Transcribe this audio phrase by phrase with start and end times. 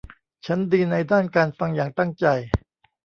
[0.45, 2.25] ฉันดีในด้านการฟังอย่างตั้งใจ